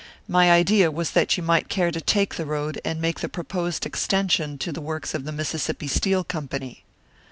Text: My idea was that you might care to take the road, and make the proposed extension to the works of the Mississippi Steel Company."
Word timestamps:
My 0.27 0.49
idea 0.51 0.89
was 0.89 1.11
that 1.11 1.37
you 1.37 1.43
might 1.43 1.69
care 1.69 1.91
to 1.91 2.01
take 2.01 2.33
the 2.33 2.45
road, 2.47 2.81
and 2.83 2.99
make 2.99 3.19
the 3.19 3.29
proposed 3.29 3.85
extension 3.85 4.57
to 4.57 4.71
the 4.71 4.81
works 4.81 5.13
of 5.13 5.25
the 5.25 5.31
Mississippi 5.31 5.87
Steel 5.87 6.23
Company." 6.23 6.83